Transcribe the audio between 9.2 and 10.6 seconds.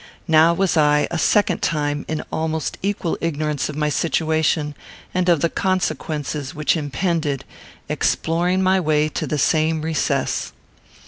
the same recess.